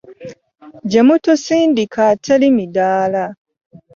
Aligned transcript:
Gye 0.89 1.01
mutusindika 1.07 2.03
teri 2.23 2.47
midaala. 2.57 3.25